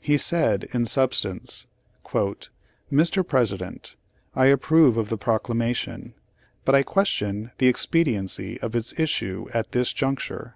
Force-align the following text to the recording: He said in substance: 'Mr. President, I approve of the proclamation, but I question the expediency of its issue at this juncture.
He 0.00 0.16
said 0.16 0.66
in 0.72 0.86
substance: 0.86 1.66
'Mr. 2.02 3.28
President, 3.28 3.96
I 4.34 4.46
approve 4.46 4.96
of 4.96 5.10
the 5.10 5.18
proclamation, 5.18 6.14
but 6.64 6.74
I 6.74 6.82
question 6.82 7.50
the 7.58 7.68
expediency 7.68 8.58
of 8.62 8.74
its 8.74 8.98
issue 8.98 9.44
at 9.52 9.72
this 9.72 9.92
juncture. 9.92 10.54